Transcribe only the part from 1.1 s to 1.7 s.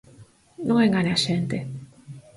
a xente.